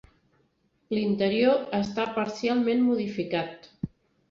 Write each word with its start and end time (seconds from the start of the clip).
L'interior 0.97 1.61
està 1.81 2.07
parcialment 2.17 2.85
modificat. 2.89 3.73